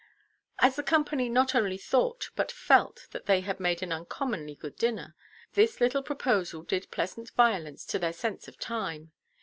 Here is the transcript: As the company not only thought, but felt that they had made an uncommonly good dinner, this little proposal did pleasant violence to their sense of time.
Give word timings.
As 0.57 0.77
the 0.77 0.81
company 0.81 1.29
not 1.29 1.53
only 1.53 1.77
thought, 1.77 2.31
but 2.35 2.51
felt 2.51 3.05
that 3.11 3.27
they 3.27 3.41
had 3.41 3.59
made 3.59 3.83
an 3.83 3.91
uncommonly 3.91 4.55
good 4.55 4.75
dinner, 4.75 5.13
this 5.53 5.79
little 5.79 6.01
proposal 6.01 6.63
did 6.63 6.89
pleasant 6.89 7.29
violence 7.37 7.85
to 7.85 7.99
their 7.99 8.11
sense 8.13 8.47
of 8.47 8.57
time. 8.57 9.11